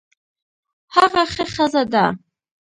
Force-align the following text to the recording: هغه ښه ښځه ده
هغه 0.95 1.23
ښه 1.33 1.45
ښځه 1.53 1.83
ده 1.93 2.05